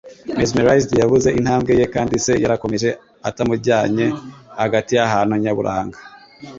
[0.37, 2.89] Mesmerized, yabuze intambwe ye, kandi se yarakomeje
[3.29, 4.05] atamujyanye
[4.61, 5.99] hagati y'ahantu nyaburanga.